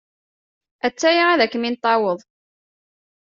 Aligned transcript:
A-tt-aya 0.85 1.25
ad 1.29 1.49
kem-in-taweḍ. 1.51 2.19